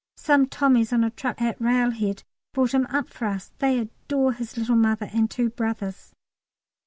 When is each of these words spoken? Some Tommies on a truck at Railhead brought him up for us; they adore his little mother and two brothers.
Some 0.17 0.47
Tommies 0.47 0.91
on 0.91 1.03
a 1.03 1.11
truck 1.11 1.39
at 1.43 1.61
Railhead 1.61 2.23
brought 2.55 2.73
him 2.73 2.87
up 2.87 3.07
for 3.09 3.25
us; 3.25 3.51
they 3.59 3.77
adore 3.77 4.33
his 4.33 4.57
little 4.57 4.75
mother 4.75 5.07
and 5.13 5.29
two 5.29 5.51
brothers. 5.51 6.11